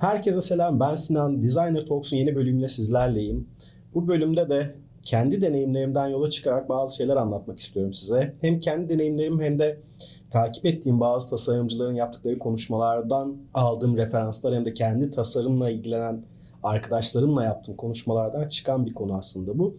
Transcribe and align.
Herkese 0.00 0.40
selam 0.40 0.80
ben 0.80 0.94
Sinan. 0.94 1.42
Designer 1.42 1.86
Talks'un 1.86 2.16
yeni 2.16 2.36
bölümüyle 2.36 2.68
sizlerleyim. 2.68 3.48
Bu 3.94 4.08
bölümde 4.08 4.48
de 4.48 4.74
kendi 5.02 5.40
deneyimlerimden 5.40 6.08
yola 6.08 6.30
çıkarak 6.30 6.68
bazı 6.68 6.96
şeyler 6.96 7.16
anlatmak 7.16 7.58
istiyorum 7.58 7.94
size. 7.94 8.34
Hem 8.40 8.60
kendi 8.60 8.88
deneyimlerim 8.88 9.40
hem 9.40 9.58
de 9.58 9.80
takip 10.30 10.66
ettiğim 10.66 11.00
bazı 11.00 11.30
tasarımcıların 11.30 11.94
yaptıkları 11.94 12.38
konuşmalardan 12.38 13.36
aldığım 13.54 13.96
referanslar 13.96 14.54
hem 14.54 14.64
de 14.64 14.74
kendi 14.74 15.10
tasarımla 15.10 15.70
ilgilenen 15.70 16.22
arkadaşlarımla 16.62 17.44
yaptığım 17.44 17.76
konuşmalardan 17.76 18.48
çıkan 18.48 18.86
bir 18.86 18.94
konu 18.94 19.16
aslında 19.16 19.58
bu. 19.58 19.76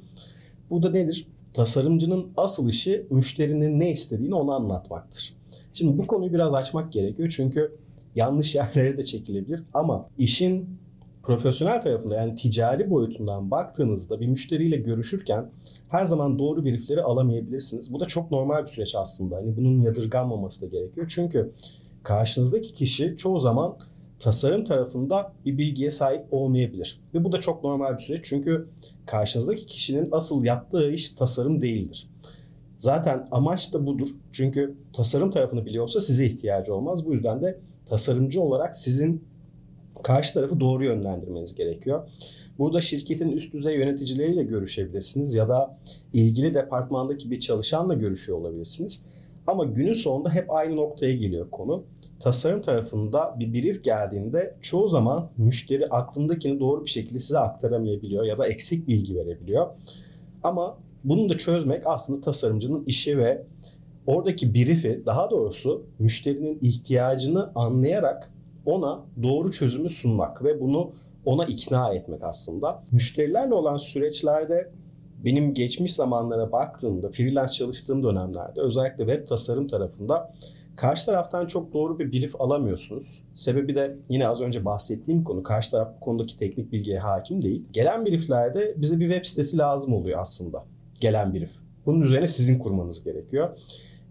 Bu 0.70 0.84
da 0.84 0.90
nedir? 0.90 1.28
Tasarımcının 1.54 2.28
asıl 2.38 2.70
işi 2.70 3.08
müşterinin 3.10 3.80
ne 3.80 3.92
istediğini 3.92 4.36
ona 4.36 4.56
anlatmaktır. 4.56 5.36
Şimdi 5.74 5.98
bu 5.98 6.08
konuyu 6.08 6.34
biraz 6.34 6.54
açmak 6.54 6.92
gerekiyor 6.92 7.34
çünkü 7.36 7.81
yanlış 8.16 8.56
yerlere 8.56 8.98
de 8.98 9.06
çekilebilir 9.06 9.64
ama 9.74 10.10
işin 10.18 10.82
profesyonel 11.24 11.82
tarafında 11.82 12.16
yani 12.16 12.36
ticari 12.36 12.90
boyutundan 12.90 13.52
baktığınızda 13.52 14.20
bir 14.20 14.28
müşteriyle 14.28 14.78
görüşürken 14.78 15.50
her 15.90 16.06
zaman 16.06 16.40
doğru 16.40 16.66
briefleri 16.66 17.02
alamayabilirsiniz. 17.02 17.94
Bu 17.94 18.00
da 18.00 18.06
çok 18.06 18.32
normal 18.32 18.64
bir 18.64 18.68
süreç 18.68 18.96
aslında. 18.96 19.36
Hani 19.36 19.58
bunun 19.58 19.82
yadırganmaması 19.82 20.62
da 20.62 20.66
gerekiyor. 20.66 21.08
Çünkü 21.16 21.52
karşınızdaki 22.04 22.74
kişi 22.74 23.18
çoğu 23.18 23.40
zaman 23.40 23.78
tasarım 24.20 24.66
tarafında 24.66 25.34
bir 25.46 25.58
bilgiye 25.58 25.92
sahip 25.92 26.26
olmayabilir. 26.32 27.00
Ve 27.14 27.24
bu 27.24 27.32
da 27.32 27.40
çok 27.40 27.64
normal 27.64 27.94
bir 27.94 28.00
süreç. 28.00 28.20
Çünkü 28.24 28.68
karşınızdaki 29.06 29.66
kişinin 29.66 30.10
asıl 30.12 30.44
yaptığı 30.44 30.92
iş 30.92 31.10
tasarım 31.10 31.62
değildir. 31.62 32.08
Zaten 32.78 33.28
amaç 33.32 33.74
da 33.74 33.86
budur. 33.86 34.10
Çünkü 34.32 34.76
tasarım 34.94 35.32
tarafını 35.32 35.66
biliyorsa 35.66 36.02
size 36.02 36.26
ihtiyacı 36.26 36.76
olmaz. 36.76 37.06
Bu 37.06 37.14
yüzden 37.14 37.42
de 37.42 37.60
tasarımcı 37.92 38.42
olarak 38.42 38.78
sizin 38.78 39.24
karşı 40.04 40.34
tarafı 40.34 40.60
doğru 40.60 40.84
yönlendirmeniz 40.84 41.56
gerekiyor. 41.56 42.10
Burada 42.60 42.82
şirketin 42.82 43.32
üst 43.32 43.54
düzey 43.54 43.76
yöneticileriyle 43.76 44.44
görüşebilirsiniz 44.44 45.34
ya 45.34 45.50
da 45.50 45.78
ilgili 46.14 46.54
departmandaki 46.54 47.32
bir 47.32 47.40
çalışanla 47.40 47.94
görüşüyor 47.94 48.38
olabilirsiniz. 48.38 49.06
Ama 49.48 49.66
günün 49.66 49.94
sonunda 49.94 50.30
hep 50.30 50.52
aynı 50.52 50.76
noktaya 50.76 51.16
geliyor 51.16 51.50
konu. 51.52 51.84
Tasarım 52.20 52.62
tarafında 52.62 53.36
bir 53.40 53.54
brief 53.54 53.84
geldiğinde 53.84 54.56
çoğu 54.62 54.88
zaman 54.88 55.30
müşteri 55.38 55.88
aklındakini 55.88 56.60
doğru 56.60 56.86
bir 56.86 56.90
şekilde 56.90 57.20
size 57.20 57.40
aktaramayabiliyor 57.40 58.24
ya 58.24 58.38
da 58.38 58.48
eksik 58.48 58.88
bilgi 58.88 59.16
verebiliyor. 59.16 59.68
Ama 60.44 60.78
bunu 61.04 61.30
da 61.30 61.38
çözmek 61.38 61.82
aslında 61.86 62.22
tasarımcının 62.22 62.84
işi 62.86 63.18
ve 63.18 63.44
oradaki 64.08 64.54
brief'i 64.54 65.04
daha 65.06 65.32
doğrusu 65.32 65.86
müşterinin 66.00 66.60
ihtiyacını 66.62 67.52
anlayarak 67.56 68.32
ona 68.66 69.00
doğru 69.24 69.52
çözümü 69.52 69.90
sunmak 69.90 70.44
ve 70.44 70.62
bunu 70.62 70.92
ona 71.26 71.46
ikna 71.46 71.94
etmek 71.94 72.24
aslında. 72.24 72.84
Müşterilerle 72.92 73.54
olan 73.54 73.78
süreçlerde 73.78 74.72
benim 75.26 75.54
geçmiş 75.54 75.94
zamanlara 75.94 76.52
baktığımda, 76.52 77.12
freelance 77.12 77.54
çalıştığım 77.54 78.04
dönemlerde 78.04 78.62
özellikle 78.62 79.06
web 79.06 79.28
tasarım 79.28 79.68
tarafında 79.68 80.32
karşı 80.76 81.06
taraftan 81.06 81.46
çok 81.46 81.74
doğru 81.74 82.00
bir 82.00 82.12
brief 82.12 82.42
alamıyorsunuz. 82.42 83.24
Sebebi 83.36 83.76
de 83.76 83.96
yine 84.10 84.28
az 84.28 84.42
önce 84.42 84.66
bahsettiğim 84.66 85.24
konu. 85.24 85.44
Karşı 85.44 85.72
taraf 85.72 85.96
bu 85.96 86.00
konudaki 86.00 86.38
teknik 86.38 86.72
bilgiye 86.72 87.00
hakim 87.00 87.42
değil. 87.42 87.64
Gelen 87.72 88.06
brieflerde 88.06 88.74
bize 88.78 89.00
bir 89.00 89.10
web 89.10 89.26
sitesi 89.26 89.58
lazım 89.58 89.94
oluyor 89.94 90.20
aslında. 90.20 90.66
Gelen 91.00 91.34
brief. 91.34 91.52
Bunun 91.86 92.02
üzerine 92.02 92.28
sizin 92.28 92.60
kurmanız 92.60 93.04
gerekiyor. 93.04 93.58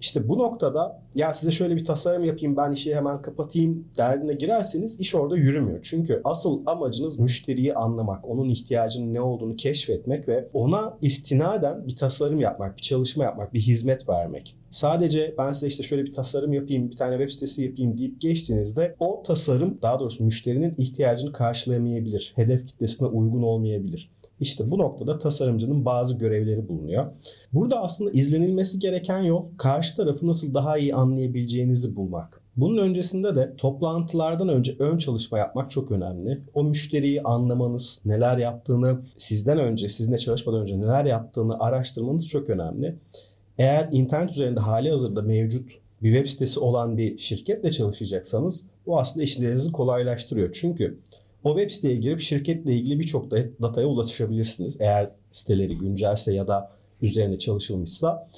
İşte 0.01 0.29
bu 0.29 0.39
noktada 0.39 1.03
ya 1.15 1.35
size 1.35 1.53
şöyle 1.53 1.77
bir 1.77 1.85
tasarım 1.85 2.25
yapayım 2.25 2.57
ben 2.57 2.73
işi 2.73 2.95
hemen 2.95 3.23
kapatayım 3.23 3.89
derdine 3.97 4.35
girerseniz 4.35 5.01
iş 5.01 5.15
orada 5.15 5.37
yürümüyor. 5.37 5.79
Çünkü 5.83 6.21
asıl 6.25 6.63
amacınız 6.67 7.19
müşteriyi 7.19 7.75
anlamak, 7.75 8.29
onun 8.29 8.49
ihtiyacının 8.49 9.15
ne 9.15 9.21
olduğunu 9.21 9.57
keşfetmek 9.57 10.29
ve 10.29 10.49
ona 10.53 10.99
istinaden 11.03 11.87
bir 11.87 11.97
tasarım 11.97 12.41
yapmak, 12.41 12.77
bir 12.77 12.83
çalışma 12.83 13.25
yapmak, 13.25 13.55
bir 13.55 13.61
hizmet 13.61 14.09
vermek. 14.09 14.57
Sadece 14.71 15.35
ben 15.39 15.53
size 15.53 15.69
işte 15.69 15.83
şöyle 15.83 16.05
bir 16.05 16.15
tasarım 16.15 16.53
yapayım, 16.53 16.91
bir 16.91 16.97
tane 16.97 17.19
web 17.19 17.31
sitesi 17.31 17.65
yapayım 17.65 17.99
deyip 17.99 18.21
geçtiğinizde 18.21 18.97
o 19.01 19.23
tasarım 19.27 19.79
daha 19.83 20.01
doğrusu 20.01 20.25
müşterinin 20.25 20.75
ihtiyacını 20.79 21.33
karşılayamayabilir. 21.33 22.33
Hedef 22.37 22.67
kitlesine 22.67 23.09
uygun 23.09 23.43
olmayabilir. 23.43 24.11
İşte 24.41 24.71
bu 24.71 24.79
noktada 24.79 25.19
tasarımcının 25.19 25.85
bazı 25.85 26.19
görevleri 26.19 26.69
bulunuyor. 26.69 27.07
Burada 27.53 27.81
aslında 27.83 28.11
izlenilmesi 28.11 28.79
gereken 28.79 29.23
yol 29.23 29.45
karşı 29.57 29.97
tarafı 29.97 30.27
nasıl 30.27 30.55
daha 30.55 30.79
iyi 30.79 30.95
anlayabileceğinizi 30.95 31.97
bulmak. 31.97 32.41
Bunun 32.57 32.77
öncesinde 32.77 33.35
de 33.35 33.55
toplantılardan 33.59 34.49
önce 34.49 34.77
ön 34.79 34.99
çalışma 34.99 35.39
yapmak 35.39 35.71
çok 35.71 35.91
önemli. 35.91 36.41
O 36.55 36.65
müşteriyi 36.65 37.23
anlamanız, 37.23 38.01
neler 38.05 38.39
yaptığını, 38.39 38.99
sizden 39.19 39.59
önce, 39.59 39.89
sizinle 39.89 40.19
çalışmadan 40.19 40.61
önce 40.61 40.81
neler 40.81 41.05
yaptığını 41.05 41.61
araştırmanız 41.61 42.29
çok 42.29 42.51
önemli. 42.51 42.97
Eğer 43.59 43.89
internet 43.93 44.31
üzerinde 44.31 44.61
hali 44.61 44.91
hazırda 44.91 45.23
mevcut 45.23 45.71
bir 46.03 46.15
web 46.15 46.29
sitesi 46.29 46.61
olan 46.61 46.99
bir 46.99 47.19
şirketle 47.19 47.71
çalışacaksanız 47.71 48.67
bu 48.87 49.01
aslında 49.01 49.25
işlerinizi 49.25 49.73
kolaylaştırıyor. 49.73 50.51
Çünkü 50.53 50.99
o 51.45 51.57
web 51.57 51.71
siteye 51.71 51.97
girip 51.97 52.21
şirketle 52.21 52.75
ilgili 52.75 53.01
birçok 53.01 53.31
dataya 53.63 53.87
ulaşabilirsiniz. 53.87 54.81
Eğer 54.81 55.11
siteleri 55.33 55.79
güncelse 55.79 56.35
ya 56.35 56.49
da 56.49 56.71
üzerine 57.03 57.39
çalışılmışsa. 57.39 58.29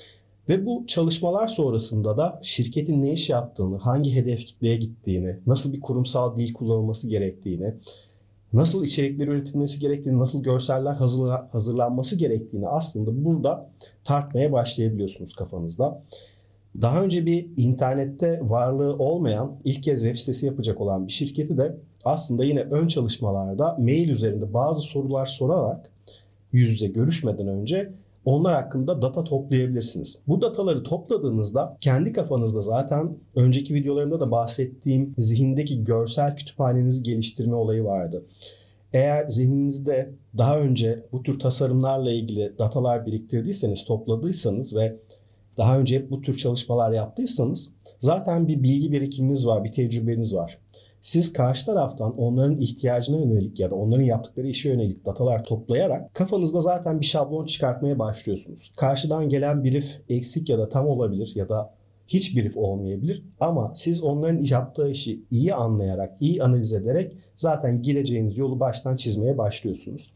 Ve 0.48 0.66
bu 0.66 0.84
çalışmalar 0.86 1.48
sonrasında 1.48 2.16
da 2.16 2.40
şirketin 2.42 3.02
ne 3.02 3.12
iş 3.12 3.30
yaptığını, 3.30 3.76
hangi 3.76 4.14
hedef 4.14 4.46
kitleye 4.46 4.76
gittiğini, 4.76 5.36
nasıl 5.46 5.72
bir 5.72 5.80
kurumsal 5.80 6.36
dil 6.36 6.52
kullanılması 6.52 7.08
gerektiğini, 7.08 7.74
nasıl 8.52 8.84
içerikler 8.84 9.28
üretilmesi 9.28 9.80
gerektiğini, 9.80 10.18
nasıl 10.18 10.42
görseller 10.42 10.94
hazırlanması 11.52 12.16
gerektiğini 12.16 12.68
aslında 12.68 13.24
burada 13.24 13.70
tartmaya 14.04 14.52
başlayabiliyorsunuz 14.52 15.34
kafanızda. 15.34 16.02
Daha 16.82 17.02
önce 17.02 17.26
bir 17.26 17.46
internette 17.56 18.40
varlığı 18.42 18.96
olmayan, 18.98 19.56
ilk 19.64 19.82
kez 19.82 20.02
web 20.02 20.16
sitesi 20.16 20.46
yapacak 20.46 20.80
olan 20.80 21.06
bir 21.06 21.12
şirketi 21.12 21.56
de 21.56 21.76
aslında 22.04 22.44
yine 22.44 22.60
ön 22.60 22.88
çalışmalarda 22.88 23.76
mail 23.78 24.08
üzerinde 24.08 24.54
bazı 24.54 24.80
sorular 24.80 25.26
sorarak 25.26 25.90
yüz 26.52 26.70
yüze 26.70 26.86
görüşmeden 26.86 27.48
önce 27.48 27.92
onlar 28.24 28.54
hakkında 28.54 29.02
data 29.02 29.24
toplayabilirsiniz. 29.24 30.22
Bu 30.28 30.42
dataları 30.42 30.82
topladığınızda 30.82 31.76
kendi 31.80 32.12
kafanızda 32.12 32.62
zaten 32.62 33.16
önceki 33.34 33.74
videolarımda 33.74 34.20
da 34.20 34.30
bahsettiğim 34.30 35.14
zihindeki 35.18 35.84
görsel 35.84 36.36
kütüphanenizi 36.36 37.02
geliştirme 37.02 37.54
olayı 37.54 37.84
vardı. 37.84 38.24
Eğer 38.92 39.28
zihninizde 39.28 40.10
daha 40.38 40.58
önce 40.58 41.02
bu 41.12 41.22
tür 41.22 41.38
tasarımlarla 41.38 42.12
ilgili 42.12 42.52
datalar 42.58 43.06
biriktirdiyseniz, 43.06 43.84
topladıysanız 43.84 44.76
ve 44.76 44.96
daha 45.56 45.78
önce 45.78 45.96
hep 45.96 46.10
bu 46.10 46.22
tür 46.22 46.36
çalışmalar 46.36 46.92
yaptıysanız 46.92 47.72
zaten 48.00 48.48
bir 48.48 48.62
bilgi 48.62 48.92
birikiminiz 48.92 49.46
var, 49.46 49.64
bir 49.64 49.72
tecrübeniz 49.72 50.34
var. 50.34 50.58
Siz 51.02 51.32
karşı 51.32 51.66
taraftan 51.66 52.18
onların 52.18 52.60
ihtiyacına 52.60 53.18
yönelik 53.18 53.60
ya 53.60 53.70
da 53.70 53.74
onların 53.74 54.04
yaptıkları 54.04 54.48
işe 54.48 54.68
yönelik 54.68 55.06
datalar 55.06 55.44
toplayarak 55.44 56.14
kafanızda 56.14 56.60
zaten 56.60 57.00
bir 57.00 57.06
şablon 57.06 57.46
çıkartmaya 57.46 57.98
başlıyorsunuz. 57.98 58.72
Karşıdan 58.76 59.28
gelen 59.28 59.64
brief 59.64 60.00
eksik 60.08 60.48
ya 60.48 60.58
da 60.58 60.68
tam 60.68 60.88
olabilir 60.88 61.32
ya 61.34 61.48
da 61.48 61.74
hiç 62.08 62.36
brief 62.36 62.56
olmayabilir 62.56 63.22
ama 63.40 63.72
siz 63.76 64.02
onların 64.02 64.40
yaptığı 64.40 64.88
işi 64.88 65.22
iyi 65.30 65.54
anlayarak, 65.54 66.16
iyi 66.20 66.42
analiz 66.42 66.72
ederek 66.72 67.16
zaten 67.36 67.82
gideceğiniz 67.82 68.38
yolu 68.38 68.60
baştan 68.60 68.96
çizmeye 68.96 69.38
başlıyorsunuz. 69.38 70.12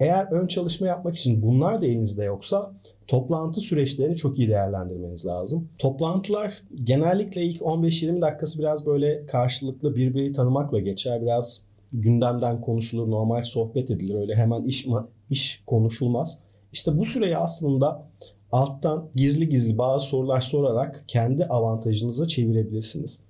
Eğer 0.00 0.32
ön 0.32 0.46
çalışma 0.46 0.86
yapmak 0.86 1.16
için 1.16 1.42
bunlar 1.42 1.82
da 1.82 1.86
elinizde 1.86 2.24
yoksa 2.24 2.72
toplantı 3.08 3.60
süreçlerini 3.60 4.16
çok 4.16 4.38
iyi 4.38 4.48
değerlendirmeniz 4.48 5.26
lazım. 5.26 5.68
Toplantılar 5.78 6.62
genellikle 6.84 7.42
ilk 7.42 7.60
15-20 7.60 8.20
dakikası 8.20 8.58
biraz 8.58 8.86
böyle 8.86 9.26
karşılıklı 9.26 9.96
birbirini 9.96 10.32
tanımakla 10.32 10.78
geçer. 10.78 11.22
Biraz 11.22 11.62
gündemden 11.92 12.60
konuşulur, 12.60 13.10
normal 13.10 13.42
sohbet 13.42 13.90
edilir. 13.90 14.14
Öyle 14.14 14.34
hemen 14.34 14.64
iş 14.64 14.86
iş 15.30 15.62
konuşulmaz. 15.66 16.40
İşte 16.72 16.98
bu 16.98 17.04
süreyi 17.04 17.36
aslında 17.36 18.08
alttan 18.52 19.08
gizli 19.14 19.48
gizli 19.48 19.78
bazı 19.78 20.06
sorular 20.06 20.40
sorarak 20.40 21.04
kendi 21.08 21.44
avantajınıza 21.44 22.28
çevirebilirsiniz. 22.28 23.20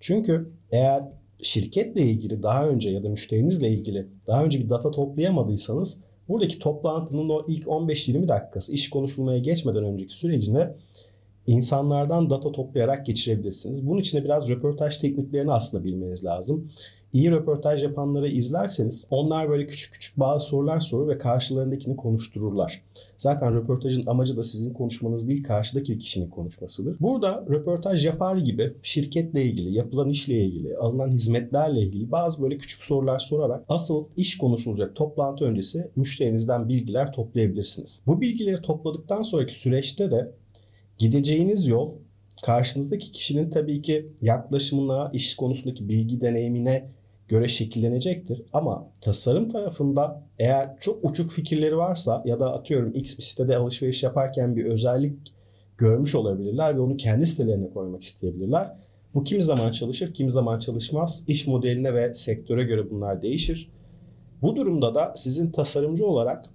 Çünkü 0.00 0.50
eğer 0.70 1.04
şirketle 1.42 2.02
ilgili 2.02 2.42
daha 2.42 2.68
önce 2.68 2.90
ya 2.90 3.04
da 3.04 3.08
müşterinizle 3.08 3.68
ilgili 3.68 4.06
daha 4.26 4.44
önce 4.44 4.58
bir 4.58 4.68
data 4.68 4.90
toplayamadıysanız 4.90 6.00
Buradaki 6.28 6.58
toplantının 6.58 7.28
o 7.28 7.44
ilk 7.48 7.64
15-20 7.66 8.28
dakikası 8.28 8.74
iş 8.74 8.90
konuşulmaya 8.90 9.38
geçmeden 9.38 9.84
önceki 9.84 10.14
sürecine 10.14 10.74
insanlardan 11.46 12.30
data 12.30 12.52
toplayarak 12.52 13.06
geçirebilirsiniz. 13.06 13.86
Bunun 13.86 14.00
için 14.00 14.18
de 14.18 14.24
biraz 14.24 14.48
röportaj 14.48 14.98
tekniklerini 14.98 15.52
aslında 15.52 15.84
bilmeniz 15.84 16.24
lazım. 16.24 16.70
İyi 17.12 17.30
röportaj 17.30 17.82
yapanları 17.82 18.28
izlerseniz 18.28 19.06
onlar 19.10 19.48
böyle 19.48 19.66
küçük 19.66 19.92
küçük 19.92 20.20
bazı 20.20 20.46
sorular 20.46 20.80
sorur 20.80 21.08
ve 21.08 21.18
karşılarındakini 21.18 21.96
konuştururlar. 21.96 22.82
Zaten 23.16 23.54
röportajın 23.54 24.06
amacı 24.06 24.36
da 24.36 24.42
sizin 24.42 24.74
konuşmanız 24.74 25.28
değil 25.28 25.44
karşıdaki 25.44 25.98
kişinin 25.98 26.30
konuşmasıdır. 26.30 26.96
Burada 27.00 27.44
röportaj 27.50 28.06
yapar 28.06 28.36
gibi 28.36 28.72
şirketle 28.82 29.44
ilgili, 29.44 29.74
yapılan 29.74 30.08
işle 30.08 30.44
ilgili, 30.44 30.76
alınan 30.76 31.10
hizmetlerle 31.10 31.82
ilgili 31.82 32.12
bazı 32.12 32.42
böyle 32.42 32.58
küçük 32.58 32.82
sorular 32.82 33.18
sorarak 33.18 33.64
asıl 33.68 34.04
iş 34.16 34.38
konuşulacak 34.38 34.94
toplantı 34.96 35.44
öncesi 35.44 35.90
müşterinizden 35.96 36.68
bilgiler 36.68 37.12
toplayabilirsiniz. 37.12 38.02
Bu 38.06 38.20
bilgileri 38.20 38.62
topladıktan 38.62 39.22
sonraki 39.22 39.54
süreçte 39.54 40.10
de 40.10 40.32
gideceğiniz 40.98 41.66
yol 41.66 41.92
karşınızdaki 42.42 43.12
kişinin 43.12 43.50
tabii 43.50 43.82
ki 43.82 44.12
yaklaşımına, 44.22 45.10
iş 45.12 45.36
konusundaki 45.36 45.88
bilgi 45.88 46.20
deneyimine 46.20 46.95
göre 47.28 47.48
şekillenecektir. 47.48 48.42
Ama 48.52 48.88
tasarım 49.00 49.48
tarafında 49.48 50.22
eğer 50.38 50.76
çok 50.80 51.04
uçuk 51.04 51.30
fikirleri 51.30 51.76
varsa 51.76 52.22
ya 52.26 52.40
da 52.40 52.52
atıyorum 52.52 52.92
X 52.94 53.18
bir 53.18 53.22
sitede 53.22 53.56
alışveriş 53.56 54.02
yaparken 54.02 54.56
bir 54.56 54.64
özellik 54.64 55.34
görmüş 55.78 56.14
olabilirler 56.14 56.76
ve 56.76 56.80
onu 56.80 56.96
kendi 56.96 57.26
sitelerine 57.26 57.70
koymak 57.70 58.02
isteyebilirler. 58.02 58.72
Bu 59.14 59.24
kim 59.24 59.40
zaman 59.40 59.70
çalışır, 59.70 60.14
kim 60.14 60.30
zaman 60.30 60.58
çalışmaz. 60.58 61.24
İş 61.28 61.46
modeline 61.46 61.94
ve 61.94 62.14
sektöre 62.14 62.64
göre 62.64 62.90
bunlar 62.90 63.22
değişir. 63.22 63.70
Bu 64.42 64.56
durumda 64.56 64.94
da 64.94 65.12
sizin 65.16 65.50
tasarımcı 65.50 66.06
olarak 66.06 66.50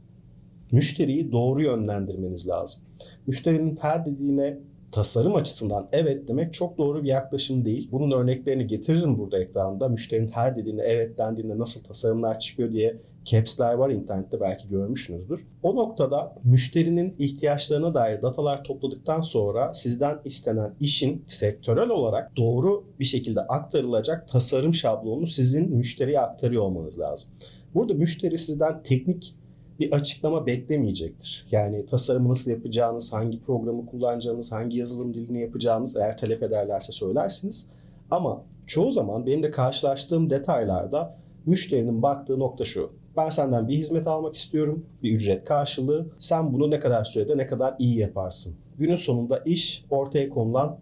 müşteriyi 0.72 1.32
doğru 1.32 1.64
yönlendirmeniz 1.64 2.48
lazım. 2.48 2.84
Müşterinin 3.28 3.78
her 3.82 4.06
dediğine 4.06 4.58
tasarım 4.92 5.36
açısından 5.36 5.88
evet 5.92 6.28
demek 6.28 6.54
çok 6.54 6.78
doğru 6.78 7.04
bir 7.04 7.10
yaklaşım 7.10 7.66
değil. 7.66 7.90
Bunun 7.92 8.12
örneklerini 8.12 8.68
getiririm 8.68 9.18
burada 9.18 9.40
ekranda. 9.40 9.90
Müşterinin 9.90 10.32
her 10.32 10.56
dediğinde 10.56 10.84
evet 10.84 11.18
dendiğinde 11.18 11.60
nasıl 11.60 11.84
tasarımlar 11.84 12.40
çıkıyor 12.40 12.72
diye 12.72 12.98
caps'ler 13.26 13.74
var 13.74 13.90
internette 13.90 14.42
belki 14.42 14.70
görmüşsünüzdür. 14.70 15.48
O 15.64 15.76
noktada 15.76 16.36
müşterinin 16.44 17.16
ihtiyaçlarına 17.20 17.94
dair 17.94 18.22
datalar 18.22 18.64
topladıktan 18.64 19.22
sonra 19.22 19.74
sizden 19.74 20.20
istenen 20.26 20.74
işin 20.80 21.26
sektörel 21.28 21.90
olarak 21.90 22.38
doğru 22.38 22.84
bir 23.00 23.06
şekilde 23.06 23.42
aktarılacak 23.42 24.28
tasarım 24.28 24.74
şablonunu 24.74 25.28
sizin 25.28 25.76
müşteriye 25.76 26.20
aktarıyor 26.20 26.64
olmanız 26.64 27.00
lazım. 27.00 27.30
Burada 27.74 27.94
müşteri 27.94 28.38
sizden 28.38 28.84
teknik 28.84 29.36
bir 29.82 29.92
açıklama 29.92 30.46
beklemeyecektir. 30.46 31.48
Yani 31.52 31.86
tasarımı 31.86 32.30
nasıl 32.30 32.52
yapacağınız, 32.52 33.14
hangi 33.14 33.42
programı 33.42 33.86
kullanacağınız, 33.86 34.52
hangi 34.52 34.78
yazılım 34.78 35.14
dilini 35.14 35.42
yapacağınız 35.42 35.96
eğer 35.96 36.18
talep 36.18 36.44
ederlerse 36.44 36.92
söylersiniz. 36.92 37.70
Ama 38.12 38.44
çoğu 38.68 38.92
zaman 38.92 39.26
benim 39.26 39.44
de 39.44 39.52
karşılaştığım 39.52 40.30
detaylarda 40.30 41.18
müşterinin 41.46 42.02
baktığı 42.02 42.40
nokta 42.40 42.66
şu. 42.66 42.92
Ben 43.18 43.30
senden 43.30 43.68
bir 43.68 43.78
hizmet 43.78 44.08
almak 44.08 44.36
istiyorum, 44.36 44.86
bir 45.04 45.12
ücret 45.12 45.46
karşılığı. 45.46 46.06
Sen 46.20 46.54
bunu 46.54 46.70
ne 46.70 46.80
kadar 46.80 47.04
sürede 47.04 47.38
ne 47.38 47.48
kadar 47.48 47.76
iyi 47.80 48.00
yaparsın. 48.00 48.56
Günün 48.78 48.96
sonunda 48.96 49.38
iş 49.38 49.86
ortaya 49.90 50.30
konulan 50.30 50.80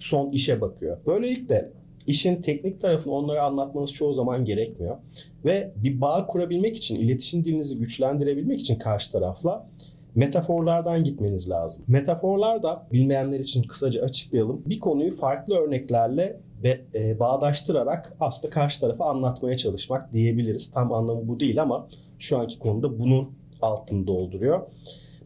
son 0.00 0.30
işe 0.30 0.60
bakıyor. 0.60 0.98
Böylelikle 1.06 1.70
işin 2.06 2.42
teknik 2.42 2.80
tarafını 2.80 3.14
onlara 3.14 3.44
anlatmanız 3.44 3.92
çoğu 3.92 4.14
zaman 4.14 4.44
gerekmiyor. 4.44 4.96
Ve 5.44 5.72
bir 5.76 6.00
bağ 6.00 6.26
kurabilmek 6.26 6.76
için, 6.76 7.00
iletişim 7.00 7.44
dilinizi 7.44 7.78
güçlendirebilmek 7.78 8.60
için 8.60 8.78
karşı 8.78 9.12
tarafla 9.12 9.66
metaforlardan 10.14 11.04
gitmeniz 11.04 11.50
lazım. 11.50 11.84
Metaforlar 11.88 12.62
da 12.62 12.86
bilmeyenler 12.92 13.40
için 13.40 13.62
kısaca 13.62 14.02
açıklayalım. 14.02 14.62
Bir 14.66 14.80
konuyu 14.80 15.12
farklı 15.12 15.56
örneklerle 15.56 16.40
ve 16.62 16.80
e, 16.94 17.20
bağdaştırarak 17.20 18.16
aslında 18.20 18.54
karşı 18.54 18.80
tarafa 18.80 19.04
anlatmaya 19.04 19.56
çalışmak 19.56 20.12
diyebiliriz. 20.12 20.70
Tam 20.70 20.92
anlamı 20.92 21.28
bu 21.28 21.40
değil 21.40 21.62
ama 21.62 21.88
şu 22.18 22.38
anki 22.38 22.58
konuda 22.58 22.98
bunun 22.98 23.30
altını 23.62 24.06
dolduruyor. 24.06 24.60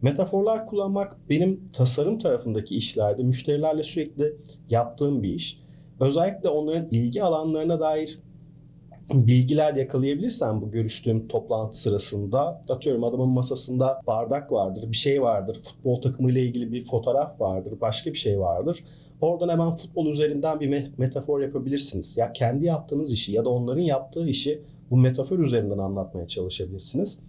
Metaforlar 0.02 0.66
kullanmak 0.66 1.16
benim 1.30 1.60
tasarım 1.72 2.18
tarafındaki 2.18 2.76
işlerde 2.76 3.22
müşterilerle 3.22 3.82
sürekli 3.82 4.36
yaptığım 4.70 5.22
bir 5.22 5.34
iş. 5.34 5.60
Özellikle 6.00 6.48
onların 6.48 6.88
ilgi 6.90 7.22
alanlarına 7.22 7.80
dair 7.80 8.18
bilgiler 9.12 9.74
yakalayabilirsen 9.74 10.62
bu 10.62 10.70
görüştüğüm 10.70 11.28
toplantı 11.28 11.78
sırasında 11.78 12.62
atıyorum 12.68 13.04
adamın 13.04 13.28
masasında 13.28 14.00
bardak 14.06 14.52
vardır, 14.52 14.84
bir 14.92 14.96
şey 14.96 15.22
vardır, 15.22 15.60
futbol 15.62 16.00
takımıyla 16.00 16.40
ilgili 16.40 16.72
bir 16.72 16.84
fotoğraf 16.84 17.40
vardır, 17.40 17.80
başka 17.80 18.12
bir 18.12 18.18
şey 18.18 18.40
vardır. 18.40 18.84
Oradan 19.20 19.48
hemen 19.48 19.74
futbol 19.74 20.06
üzerinden 20.06 20.60
bir 20.60 20.90
metafor 20.98 21.40
yapabilirsiniz. 21.40 22.16
Ya 22.16 22.32
kendi 22.32 22.66
yaptığınız 22.66 23.12
işi 23.12 23.32
ya 23.32 23.44
da 23.44 23.48
onların 23.48 23.82
yaptığı 23.82 24.28
işi 24.28 24.62
bu 24.90 24.96
metafor 24.96 25.38
üzerinden 25.38 25.78
anlatmaya 25.78 26.26
çalışabilirsiniz. 26.26 27.22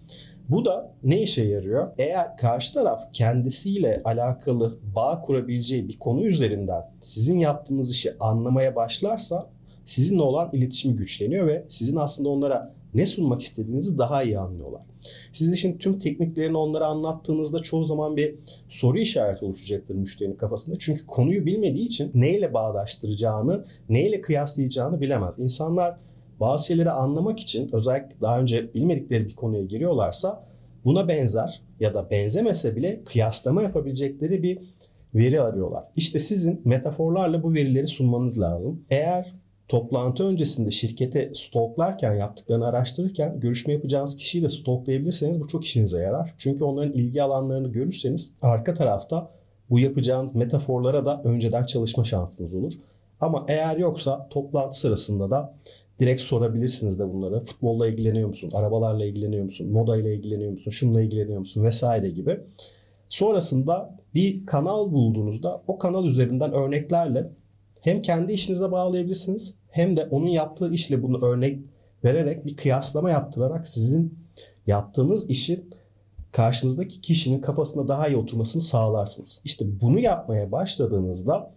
Bu 0.50 0.66
da 0.66 0.96
ne 1.04 1.22
işe 1.22 1.44
yarıyor? 1.44 1.92
Eğer 1.98 2.38
karşı 2.38 2.74
taraf 2.74 3.14
kendisiyle 3.14 4.02
alakalı 4.06 4.78
bağ 4.96 5.22
kurabileceği 5.22 5.88
bir 5.88 5.98
konu 5.98 6.26
üzerinden 6.26 6.82
sizin 7.02 7.40
yaptığınız 7.40 7.92
işi 7.92 8.14
anlamaya 8.20 8.76
başlarsa 8.76 9.50
sizinle 9.86 10.22
olan 10.22 10.50
iletişimi 10.54 10.96
güçleniyor 10.96 11.48
ve 11.48 11.66
sizin 11.68 11.96
aslında 11.96 12.30
onlara 12.30 12.74
ne 12.94 13.06
sunmak 13.06 13.42
istediğinizi 13.42 13.98
daha 13.98 14.24
iyi 14.24 14.40
anlıyorlar. 14.40 14.82
Siz 15.34 15.54
işin 15.54 15.78
tüm 15.78 16.00
tekniklerini 16.00 16.58
onlara 16.58 16.88
anlattığınızda 16.88 17.60
çoğu 17.60 17.84
zaman 17.84 18.18
bir 18.18 18.36
soru 18.70 19.00
işareti 19.00 19.46
oluşacaktır 19.46 19.96
müşterinin 19.96 20.36
kafasında. 20.36 20.76
Çünkü 20.80 21.06
konuyu 21.06 21.46
bilmediği 21.46 21.86
için 21.86 22.12
neyle 22.14 22.54
bağdaştıracağını, 22.54 23.66
neyle 23.90 24.22
kıyaslayacağını 24.22 25.02
bilemez. 25.02 25.40
İnsanlar 25.40 25.98
bazı 26.40 26.66
şeyleri 26.66 26.92
anlamak 26.92 27.40
için 27.40 27.70
özellikle 27.74 28.22
daha 28.22 28.40
önce 28.40 28.74
bilmedikleri 28.74 29.26
bir 29.26 29.36
konuya 29.36 29.64
giriyorlarsa 29.64 30.44
buna 30.86 31.08
benzer 31.08 31.62
ya 31.80 31.94
da 31.94 32.10
benzemese 32.12 32.76
bile 32.76 33.04
kıyaslama 33.04 33.62
yapabilecekleri 33.62 34.44
bir 34.44 34.60
veri 35.16 35.42
arıyorlar. 35.42 35.84
İşte 35.96 36.20
sizin 36.20 36.62
metaforlarla 36.66 37.44
bu 37.44 37.54
verileri 37.54 37.88
sunmanız 37.88 38.40
lazım. 38.40 38.82
Eğer 38.90 39.34
toplantı 39.68 40.24
öncesinde 40.24 40.72
şirkete 40.72 41.32
stoklarken 41.34 42.14
yaptıklarını 42.14 42.68
araştırırken 42.68 43.40
görüşme 43.40 43.74
yapacağınız 43.74 44.18
kişiyi 44.18 44.44
de 44.44 44.50
stoklayabilirseniz 44.50 45.42
bu 45.42 45.48
çok 45.48 45.66
işinize 45.66 46.02
yarar. 46.02 46.34
Çünkü 46.38 46.64
onların 46.64 46.94
ilgi 46.94 47.24
alanlarını 47.24 47.72
görürseniz 47.72 48.34
arka 48.42 48.74
tarafta 48.74 49.32
bu 49.70 49.80
yapacağınız 49.80 50.36
metaforlara 50.36 51.06
da 51.06 51.22
önceden 51.24 51.66
çalışma 51.66 52.04
şansınız 52.04 52.54
olur. 52.54 52.74
Ama 53.22 53.46
eğer 53.48 53.78
yoksa 53.78 54.28
toplantı 54.30 54.80
sırasında 54.80 55.32
da 55.32 55.54
direkt 56.00 56.22
sorabilirsiniz 56.22 57.00
de 57.00 57.14
bunları. 57.14 57.44
Futbolla 57.44 57.88
ilgileniyor 57.88 58.30
musun? 58.30 58.52
Arabalarla 58.54 59.06
ilgileniyor 59.06 59.44
musun? 59.44 59.72
Moda 59.72 59.98
ile 59.98 60.16
ilgileniyor 60.16 60.52
musun? 60.52 60.72
Şunla 60.72 61.02
ilgileniyor 61.02 61.40
musun? 61.40 61.64
Vesaire 61.64 62.10
gibi. 62.10 62.40
Sonrasında 63.10 64.00
bir 64.16 64.46
kanal 64.46 64.92
bulduğunuzda 64.92 65.62
o 65.68 65.78
kanal 65.78 66.06
üzerinden 66.06 66.54
örneklerle 66.54 67.30
hem 67.82 68.02
kendi 68.02 68.34
işinize 68.34 68.72
bağlayabilirsiniz 68.72 69.56
hem 69.70 69.98
de 69.98 70.06
onun 70.06 70.28
yaptığı 70.28 70.74
işle 70.74 71.04
bunu 71.04 71.26
örnek 71.26 71.60
vererek 72.04 72.46
bir 72.46 72.56
kıyaslama 72.56 73.10
yaptırarak 73.10 73.68
sizin 73.68 74.20
yaptığınız 74.68 75.30
işin 75.30 75.70
karşınızdaki 76.32 77.02
kişinin 77.02 77.42
kafasında 77.42 77.88
daha 77.88 78.08
iyi 78.08 78.18
oturmasını 78.18 78.62
sağlarsınız. 78.62 79.42
İşte 79.46 79.66
bunu 79.82 80.00
yapmaya 80.00 80.52
başladığınızda 80.52 81.52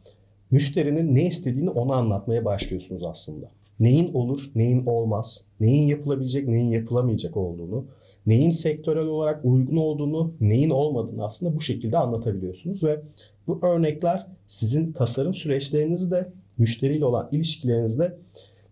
müşterinin 0.50 1.14
ne 1.14 1.26
istediğini 1.26 1.70
ona 1.70 1.94
anlatmaya 1.94 2.44
başlıyorsunuz 2.44 3.02
aslında. 3.04 3.50
Neyin 3.82 4.14
olur, 4.14 4.50
neyin 4.54 4.86
olmaz, 4.86 5.46
neyin 5.60 5.86
yapılabilecek, 5.86 6.48
neyin 6.48 6.70
yapılamayacak 6.70 7.36
olduğunu, 7.36 7.84
neyin 8.26 8.50
sektörel 8.50 9.06
olarak 9.06 9.44
uygun 9.44 9.76
olduğunu, 9.76 10.34
neyin 10.40 10.70
olmadığını 10.70 11.24
aslında 11.24 11.56
bu 11.56 11.60
şekilde 11.60 11.98
anlatabiliyorsunuz 11.98 12.84
ve 12.84 13.00
bu 13.46 13.58
örnekler 13.62 14.26
sizin 14.48 14.92
tasarım 14.92 15.34
süreçlerinizi 15.34 16.10
de 16.10 16.28
müşteriyle 16.58 17.04
olan 17.04 17.28
ilişkilerinizi 17.32 17.98
de 17.98 18.16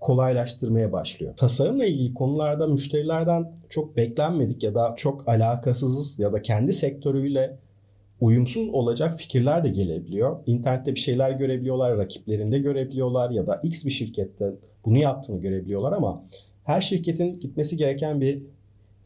kolaylaştırmaya 0.00 0.92
başlıyor. 0.92 1.36
Tasarımla 1.36 1.84
ilgili 1.84 2.14
konularda 2.14 2.66
müşterilerden 2.66 3.52
çok 3.68 3.96
beklenmedik 3.96 4.62
ya 4.62 4.74
da 4.74 4.94
çok 4.96 5.28
alakasız 5.28 6.18
ya 6.18 6.32
da 6.32 6.42
kendi 6.42 6.72
sektörüyle 6.72 7.58
uyumsuz 8.20 8.68
olacak 8.68 9.18
fikirler 9.18 9.64
de 9.64 9.68
gelebiliyor. 9.68 10.36
İnternette 10.46 10.94
bir 10.94 11.00
şeyler 11.00 11.30
görebiliyorlar, 11.30 11.98
rakiplerinde 11.98 12.58
görebiliyorlar 12.58 13.30
ya 13.30 13.46
da 13.46 13.60
X 13.62 13.84
bir 13.84 13.90
şirkette 13.90 14.52
bunu 14.84 14.98
yaptığını 14.98 15.40
görebiliyorlar 15.40 15.92
ama 15.92 16.24
her 16.64 16.80
şirketin 16.80 17.40
gitmesi 17.40 17.76
gereken 17.76 18.20
bir 18.20 18.42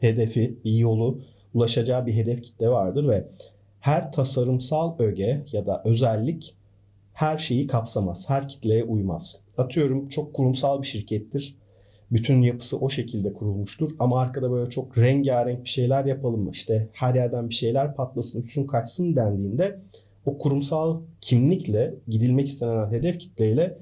hedefi, 0.00 0.58
bir 0.64 0.78
yolu, 0.78 1.20
ulaşacağı 1.54 2.06
bir 2.06 2.14
hedef 2.14 2.42
kitle 2.42 2.68
vardır 2.68 3.08
ve 3.08 3.28
her 3.80 4.12
tasarımsal 4.12 4.98
öge 4.98 5.44
ya 5.52 5.66
da 5.66 5.82
özellik 5.84 6.54
her 7.12 7.38
şeyi 7.38 7.66
kapsamaz, 7.66 8.30
her 8.30 8.48
kitleye 8.48 8.84
uymaz. 8.84 9.42
Atıyorum 9.58 10.08
çok 10.08 10.34
kurumsal 10.34 10.82
bir 10.82 10.86
şirkettir. 10.86 11.56
Bütün 12.12 12.42
yapısı 12.42 12.78
o 12.78 12.88
şekilde 12.88 13.32
kurulmuştur 13.32 13.90
ama 13.98 14.20
arkada 14.20 14.50
böyle 14.50 14.70
çok 14.70 14.98
rengarenk 14.98 15.64
bir 15.64 15.68
şeyler 15.68 16.04
yapalım 16.04 16.40
mı? 16.40 16.50
İşte 16.52 16.88
her 16.92 17.14
yerden 17.14 17.48
bir 17.48 17.54
şeyler 17.54 17.94
patlasın, 17.94 18.42
uçsun 18.42 18.66
kaçsın 18.66 19.16
dendiğinde 19.16 19.78
o 20.26 20.38
kurumsal 20.38 21.00
kimlikle 21.20 21.94
gidilmek 22.08 22.46
istenen 22.48 22.90
hedef 22.90 23.18
kitleyle 23.18 23.78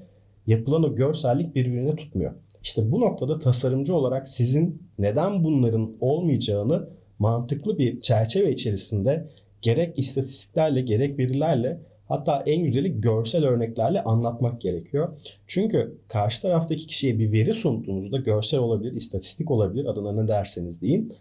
yapılan 0.47 0.83
o 0.83 0.95
görsellik 0.95 1.55
birbirine 1.55 1.95
tutmuyor. 1.95 2.33
İşte 2.63 2.91
bu 2.91 3.01
noktada 3.01 3.39
tasarımcı 3.39 3.95
olarak 3.95 4.27
sizin 4.27 4.81
neden 4.99 5.43
bunların 5.43 5.91
olmayacağını 5.99 6.89
mantıklı 7.19 7.77
bir 7.77 8.01
çerçeve 8.01 8.51
içerisinde 8.51 9.27
gerek 9.61 9.99
istatistiklerle 9.99 10.81
gerek 10.81 11.19
verilerle 11.19 11.79
hatta 12.07 12.43
en 12.45 12.63
güzeli 12.63 13.01
görsel 13.01 13.45
örneklerle 13.45 14.03
anlatmak 14.03 14.61
gerekiyor. 14.61 15.17
Çünkü 15.47 15.97
karşı 16.07 16.41
taraftaki 16.41 16.87
kişiye 16.87 17.19
bir 17.19 17.31
veri 17.31 17.53
sunduğunuzda 17.53 18.17
görsel 18.17 18.59
olabilir, 18.59 18.93
istatistik 18.93 19.51
olabilir 19.51 19.85
adına 19.85 20.21
ne 20.21 20.27
derseniz 20.27 20.81
deyin. 20.81 21.13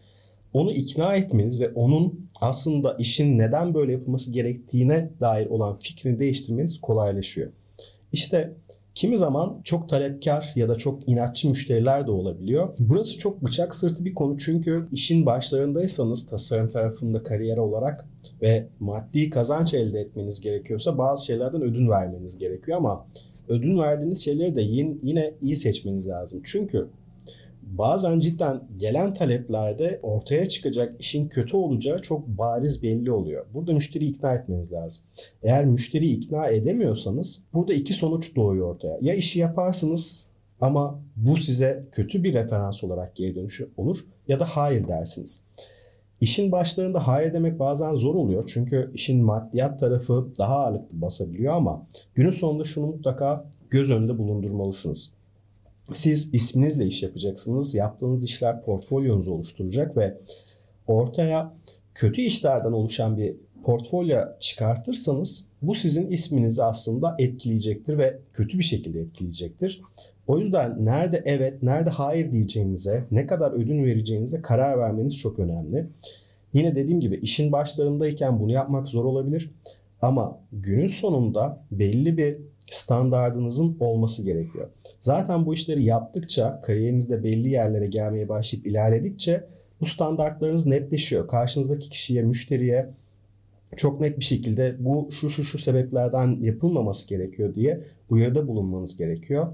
Onu 0.53 0.73
ikna 0.73 1.17
etmeniz 1.17 1.61
ve 1.61 1.71
onun 1.73 2.29
aslında 2.41 2.97
işin 2.99 3.39
neden 3.39 3.75
böyle 3.75 3.93
yapılması 3.93 4.33
gerektiğine 4.33 5.11
dair 5.21 5.47
olan 5.47 5.79
fikrini 5.79 6.19
değiştirmeniz 6.19 6.81
kolaylaşıyor. 6.81 7.51
İşte 8.13 8.53
Kimi 8.95 9.17
zaman 9.17 9.61
çok 9.65 9.89
talepkar 9.89 10.53
ya 10.57 10.69
da 10.69 10.75
çok 10.75 11.09
inatçı 11.09 11.49
müşteriler 11.49 12.07
de 12.07 12.11
olabiliyor. 12.11 12.69
Burası 12.81 13.19
çok 13.19 13.45
bıçak 13.45 13.75
sırtı 13.75 14.05
bir 14.05 14.15
konu 14.15 14.39
çünkü 14.39 14.89
işin 14.93 15.27
başlarındaysanız 15.27 16.27
tasarım 16.27 16.71
tarafında 16.71 17.23
kariyer 17.23 17.57
olarak 17.57 18.07
ve 18.43 18.67
maddi 18.81 19.31
kazanç 19.31 19.75
elde 19.75 20.01
etmeniz 20.01 20.41
gerekiyorsa 20.41 20.99
bazı 20.99 21.27
şeylerden 21.27 21.63
ödün 21.63 21.91
vermeniz 21.91 22.39
gerekiyor 22.39 22.79
ama 22.79 23.07
ödün 23.49 23.79
verdiğiniz 23.79 24.25
şeyleri 24.25 24.57
de 24.57 24.63
yine 25.03 25.35
iyi 25.43 25.57
seçmeniz 25.57 26.09
lazım. 26.09 26.41
Çünkü 26.45 26.89
bazen 27.79 28.19
cidden 28.19 28.61
gelen 28.77 29.15
taleplerde 29.15 30.01
ortaya 30.03 30.49
çıkacak 30.49 30.95
işin 30.99 31.29
kötü 31.29 31.57
olacağı 31.57 32.03
çok 32.03 32.29
bariz 32.29 32.83
belli 32.83 33.13
oluyor. 33.13 33.47
Burada 33.55 33.73
müşteriyi 33.73 34.11
ikna 34.11 34.35
etmeniz 34.35 34.73
lazım. 34.73 35.03
Eğer 35.43 35.65
müşteriyi 35.65 36.17
ikna 36.17 36.49
edemiyorsanız 36.49 37.43
burada 37.53 37.75
iki 37.75 37.93
sonuç 37.93 38.37
doğuyor 38.37 38.75
ortaya. 38.75 38.99
Ya 39.01 39.15
işi 39.15 39.39
yaparsınız 39.39 40.27
ama 40.61 41.01
bu 41.17 41.37
size 41.37 41.85
kötü 41.93 42.25
bir 42.25 42.35
referans 42.35 42.85
olarak 42.85 43.17
geri 43.17 43.35
dönüşü 43.35 43.69
olur 43.77 43.99
ya 44.29 44.41
da 44.41 44.45
hayır 44.45 44.89
dersiniz. 44.89 45.43
İşin 46.21 46.53
başlarında 46.53 47.07
hayır 47.07 47.33
demek 47.33 47.59
bazen 47.59 47.95
zor 47.95 48.15
oluyor. 48.15 48.51
Çünkü 48.55 48.91
işin 48.95 49.25
maddiyat 49.25 49.81
tarafı 49.81 50.29
daha 50.39 50.57
ağırlıklı 50.57 51.01
basabiliyor 51.01 51.55
ama 51.55 51.87
günün 52.15 52.31
sonunda 52.31 52.65
şunu 52.65 52.87
mutlaka 52.87 53.45
göz 53.71 53.91
önünde 53.91 54.19
bulundurmalısınız. 54.19 55.13
Siz 55.95 56.35
isminizle 56.35 56.87
iş 56.87 57.03
yapacaksınız. 57.03 57.75
Yaptığınız 57.75 58.25
işler 58.25 58.63
portfolyonuzu 58.63 59.33
oluşturacak 59.33 59.97
ve 59.97 60.19
ortaya 60.87 61.55
kötü 61.95 62.21
işlerden 62.21 62.73
oluşan 62.73 63.17
bir 63.17 63.37
portfolyo 63.65 64.21
çıkartırsanız 64.41 65.45
bu 65.63 65.75
sizin 65.75 66.11
isminizi 66.11 66.63
aslında 66.63 67.17
etkileyecektir 67.19 67.99
ve 67.99 68.19
kötü 68.33 68.59
bir 68.59 68.65
şekilde 68.65 69.01
etkileyecektir. 69.01 69.83
O 70.27 70.39
yüzden 70.39 70.85
nerede 70.85 71.23
evet, 71.25 71.63
nerede 71.63 71.91
hayır 71.91 72.33
diyeceğinize, 72.33 73.05
ne 73.11 73.27
kadar 73.27 73.53
ödün 73.53 73.85
vereceğinize 73.85 74.43
karar 74.43 74.79
vermeniz 74.79 75.19
çok 75.19 75.39
önemli. 75.39 75.87
Yine 76.53 76.77
dediğim 76.77 77.01
gibi 77.01 77.17
işin 77.17 77.53
başlarındayken 77.53 78.41
bunu 78.41 78.53
yapmak 78.53 78.89
zor 78.89 79.05
olabilir. 79.05 79.51
Ama 80.03 80.41
günün 80.53 80.87
sonunda 80.87 81.65
belli 81.71 82.17
bir 82.17 82.37
standardınızın 82.71 83.77
olması 83.81 84.25
gerekiyor. 84.25 84.69
Zaten 85.03 85.47
bu 85.47 85.55
işleri 85.55 85.85
yaptıkça, 85.85 86.61
kariyerinizde 86.61 87.25
belli 87.25 87.49
yerlere 87.49 87.87
gelmeye 87.87 88.29
başlayıp 88.29 88.67
ilerledikçe 88.67 89.45
bu 89.81 89.87
standartlarınız 89.87 90.67
netleşiyor. 90.67 91.29
Karşınızdaki 91.29 91.91
kişiye, 91.91 92.23
müşteriye 92.23 92.91
çok 93.77 94.01
net 94.01 94.19
bir 94.19 94.25
şekilde 94.25 94.77
bu 94.79 95.09
şu 95.11 95.31
şu 95.31 95.45
şu 95.45 95.59
sebeplerden 95.59 96.39
yapılmaması 96.41 97.09
gerekiyor 97.09 97.55
diye 97.55 97.81
uyarıda 98.11 98.49
bulunmanız 98.49 98.97
gerekiyor. 98.97 99.47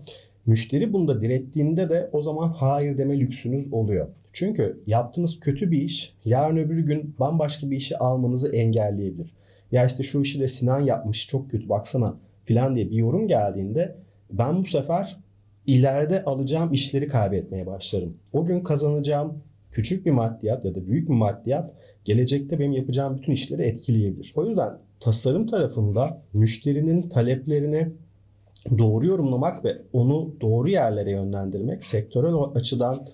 Müşteri 0.47 0.93
bunda 0.93 1.21
direttiğinde 1.21 1.89
de 1.89 2.11
o 2.13 2.23
zaman 2.23 2.49
hayır 2.49 2.99
deme 2.99 3.21
lüksünüz 3.21 3.73
oluyor. 3.73 4.09
Çünkü 4.33 4.81
yaptığınız 4.87 5.41
kötü 5.41 5.71
bir 5.71 5.83
iş 5.83 6.15
yarın 6.25 6.57
öbür 6.57 6.79
gün 6.79 7.15
bambaşka 7.19 7.71
bir 7.71 7.77
işi 7.77 7.99
almanızı 7.99 8.57
engelleyebilir. 8.57 9.33
Ya 9.73 9.87
işte 9.87 10.03
şu 10.03 10.23
işi 10.23 10.41
de 10.41 10.49
Sinan 10.49 10.81
yapmış 10.81 11.27
çok 11.27 11.51
kötü 11.51 11.69
baksana 11.69 12.15
filan 12.45 12.77
diye 12.77 12.91
bir 12.91 12.97
yorum 12.97 13.29
geldiğinde 13.29 13.97
ben 14.31 14.63
bu 14.63 14.67
sefer 14.67 15.17
ileride 15.69 16.25
alacağım 16.25 16.73
işleri 16.73 17.09
kaybetmeye 17.09 17.67
başlarım. 17.67 18.17
O 18.33 18.45
gün 18.45 18.61
kazanacağım 18.61 19.43
küçük 19.71 20.07
bir 20.07 20.11
maddiyat 20.11 20.65
ya 20.65 20.75
da 20.75 20.87
büyük 20.87 21.09
bir 21.09 21.15
maddiyat 21.15 21.73
gelecekte 22.05 22.59
benim 22.59 22.73
yapacağım 22.73 23.19
bütün 23.19 23.33
işleri 23.33 23.63
etkileyebilir. 23.63 24.33
O 24.37 24.47
yüzden 24.47 24.79
tasarım 25.01 25.47
tarafında 25.47 26.23
müşterinin 26.33 27.09
taleplerini 27.09 27.89
doğru 28.79 29.07
yorumlamak 29.07 29.65
ve 29.65 29.79
onu 29.93 30.35
doğru 30.41 30.71
yerlere 30.71 31.11
yönlendirmek, 31.11 31.85
sektörel 31.85 32.35
açıdan 32.55 33.07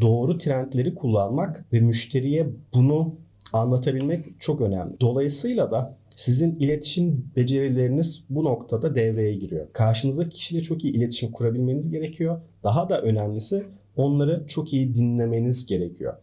doğru 0.00 0.38
trendleri 0.38 0.94
kullanmak 0.94 1.64
ve 1.72 1.80
müşteriye 1.80 2.46
bunu 2.74 3.14
anlatabilmek 3.52 4.40
çok 4.40 4.60
önemli. 4.60 5.00
Dolayısıyla 5.00 5.70
da 5.70 5.96
sizin 6.18 6.54
iletişim 6.54 7.30
becerileriniz 7.36 8.24
bu 8.30 8.44
noktada 8.44 8.94
devreye 8.94 9.34
giriyor. 9.34 9.66
Karşınızdaki 9.72 10.30
kişiyle 10.30 10.62
çok 10.62 10.84
iyi 10.84 10.92
iletişim 10.92 11.32
kurabilmeniz 11.32 11.90
gerekiyor. 11.90 12.40
Daha 12.64 12.88
da 12.88 13.02
önemlisi 13.02 13.64
onları 13.96 14.44
çok 14.48 14.72
iyi 14.72 14.94
dinlemeniz 14.94 15.66
gerekiyor. 15.66 16.14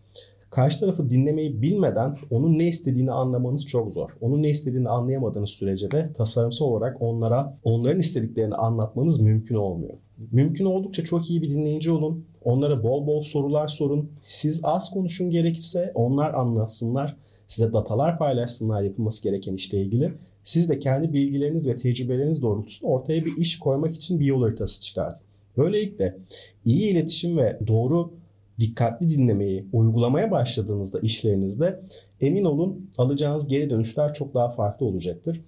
Karşı 0.50 0.80
tarafı 0.80 1.10
dinlemeyi 1.10 1.62
bilmeden 1.62 2.16
onun 2.32 2.60
ne 2.60 2.68
istediğini 2.68 3.12
anlamanız 3.12 3.66
çok 3.66 3.94
zor. 3.94 4.10
Onun 4.22 4.44
ne 4.44 4.50
istediğini 4.50 4.90
anlayamadığınız 4.90 5.50
sürece 5.50 5.92
de 5.92 6.14
tasarımsal 6.14 6.66
olarak 6.66 7.02
onlara 7.02 7.58
onların 7.64 8.00
istediklerini 8.00 8.56
anlatmanız 8.56 9.22
mümkün 9.22 9.56
olmuyor. 9.56 9.94
Mümkün 10.32 10.66
oldukça 10.66 11.04
çok 11.04 11.30
iyi 11.30 11.42
bir 11.42 11.50
dinleyici 11.50 11.92
olun. 11.92 12.26
Onlara 12.44 12.84
bol 12.84 13.08
bol 13.08 13.22
sorular 13.22 13.68
sorun. 13.68 14.12
Siz 14.26 14.60
az 14.64 14.90
konuşun 14.92 15.30
gerekirse 15.30 15.92
onlar 15.96 16.34
anlatsınlar 16.34 17.18
size 17.48 17.74
datalar 17.74 18.18
paylaşsınlar 18.18 18.82
yapılması 18.82 19.24
gereken 19.24 19.54
işle 19.54 19.82
ilgili. 19.82 20.14
Siz 20.44 20.70
de 20.70 20.80
kendi 20.80 21.14
bilgileriniz 21.14 21.68
ve 21.68 21.76
tecrübeleriniz 21.78 22.42
doğrultusunda 22.42 22.92
ortaya 22.92 23.26
bir 23.26 23.38
iş 23.38 23.60
koymak 23.60 23.96
için 23.96 24.20
bir 24.20 24.26
yol 24.26 24.42
haritası 24.42 24.82
çıkartın. 24.82 25.26
Böylelikle 25.58 26.18
iyi 26.66 26.92
iletişim 26.92 27.38
ve 27.38 27.60
doğru 27.68 28.14
dikkatli 28.60 29.10
dinlemeyi 29.10 29.66
uygulamaya 29.74 30.32
başladığınızda 30.32 31.00
işlerinizde 31.00 31.80
emin 32.22 32.46
olun 32.46 32.90
alacağınız 32.98 33.48
geri 33.48 33.70
dönüşler 33.70 34.14
çok 34.14 34.34
daha 34.34 34.52
farklı 34.52 34.86
olacaktır. 34.86 35.42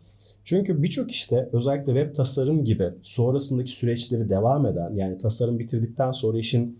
Çünkü 0.43 0.83
birçok 0.83 1.11
işte 1.11 1.49
özellikle 1.53 1.93
web 1.93 2.15
tasarım 2.15 2.65
gibi 2.65 2.89
sonrasındaki 3.03 3.71
süreçleri 3.71 4.29
devam 4.29 4.65
eden 4.65 4.95
yani 4.95 5.17
tasarım 5.17 5.59
bitirdikten 5.59 6.11
sonra 6.11 6.37
işin 6.37 6.79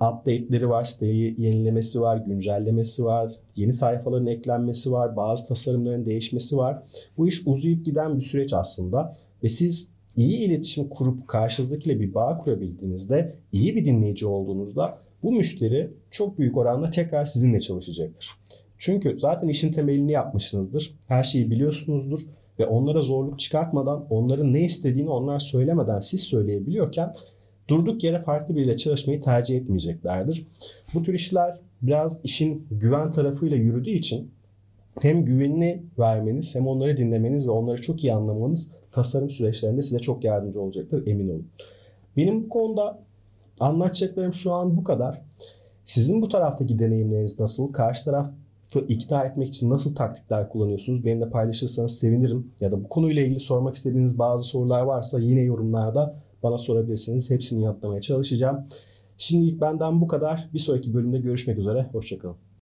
update'leri 0.00 0.68
var, 0.68 0.84
siteyi 0.84 1.34
yenilemesi 1.38 2.00
var, 2.00 2.16
güncellemesi 2.16 3.04
var, 3.04 3.32
yeni 3.56 3.72
sayfaların 3.72 4.26
eklenmesi 4.26 4.92
var, 4.92 5.16
bazı 5.16 5.48
tasarımların 5.48 6.06
değişmesi 6.06 6.56
var. 6.56 6.82
Bu 7.16 7.28
iş 7.28 7.42
uzayıp 7.46 7.84
giden 7.84 8.16
bir 8.16 8.24
süreç 8.24 8.52
aslında 8.52 9.16
ve 9.44 9.48
siz 9.48 9.90
iyi 10.16 10.38
iletişim 10.38 10.88
kurup 10.88 11.28
karşınızdakiyle 11.28 12.00
bir 12.00 12.14
bağ 12.14 12.38
kurabildiğinizde, 12.38 13.36
iyi 13.52 13.76
bir 13.76 13.84
dinleyici 13.84 14.26
olduğunuzda 14.26 14.98
bu 15.22 15.32
müşteri 15.32 15.90
çok 16.10 16.38
büyük 16.38 16.56
oranda 16.56 16.90
tekrar 16.90 17.24
sizinle 17.24 17.60
çalışacaktır. 17.60 18.30
Çünkü 18.78 19.16
zaten 19.18 19.48
işin 19.48 19.72
temelini 19.72 20.12
yapmışsınızdır. 20.12 20.94
Her 21.08 21.22
şeyi 21.22 21.50
biliyorsunuzdur 21.50 22.20
ve 22.58 22.66
onlara 22.66 23.00
zorluk 23.00 23.38
çıkartmadan, 23.38 24.06
onların 24.10 24.52
ne 24.52 24.64
istediğini 24.64 25.10
onlar 25.10 25.38
söylemeden 25.38 26.00
siz 26.00 26.20
söyleyebiliyorken 26.20 27.14
durduk 27.68 28.04
yere 28.04 28.22
farklı 28.22 28.56
biriyle 28.56 28.76
çalışmayı 28.76 29.20
tercih 29.20 29.56
etmeyeceklerdir. 29.56 30.46
Bu 30.94 31.02
tür 31.02 31.14
işler 31.14 31.58
biraz 31.82 32.20
işin 32.24 32.66
güven 32.70 33.10
tarafıyla 33.10 33.56
yürüdüğü 33.56 33.90
için 33.90 34.30
hem 35.00 35.24
güvenini 35.24 35.82
vermeniz 35.98 36.54
hem 36.54 36.66
onları 36.66 36.96
dinlemeniz 36.96 37.48
ve 37.48 37.52
onları 37.52 37.82
çok 37.82 38.04
iyi 38.04 38.12
anlamanız 38.12 38.72
tasarım 38.92 39.30
süreçlerinde 39.30 39.82
size 39.82 39.98
çok 39.98 40.24
yardımcı 40.24 40.60
olacaktır 40.60 41.06
emin 41.06 41.28
olun. 41.28 41.48
Benim 42.16 42.44
bu 42.44 42.48
konuda 42.48 42.98
anlatacaklarım 43.60 44.34
şu 44.34 44.52
an 44.52 44.76
bu 44.76 44.84
kadar. 44.84 45.22
Sizin 45.84 46.22
bu 46.22 46.28
taraftaki 46.28 46.78
deneyimleriniz 46.78 47.40
nasıl? 47.40 47.72
Karşı 47.72 48.04
tarafı 48.04 48.30
ikna 48.88 49.24
etmek 49.24 49.48
için 49.48 49.70
nasıl 49.70 49.94
taktikler 49.94 50.48
kullanıyorsunuz? 50.48 51.04
Benimle 51.04 51.30
paylaşırsanız 51.30 51.98
sevinirim. 51.98 52.52
Ya 52.60 52.72
da 52.72 52.84
bu 52.84 52.88
konuyla 52.88 53.22
ilgili 53.22 53.40
sormak 53.40 53.74
istediğiniz 53.74 54.18
bazı 54.18 54.44
sorular 54.44 54.82
varsa 54.82 55.20
yine 55.20 55.40
yorumlarda 55.40 56.16
bana 56.42 56.58
sorabilirsiniz. 56.58 57.30
Hepsini 57.30 57.64
yanıtlamaya 57.64 58.00
çalışacağım. 58.00 58.66
Şimdilik 59.18 59.60
benden 59.60 60.00
bu 60.00 60.08
kadar. 60.08 60.48
Bir 60.54 60.58
sonraki 60.58 60.94
bölümde 60.94 61.18
görüşmek 61.18 61.58
üzere. 61.58 61.88
Hoşçakalın. 61.92 62.47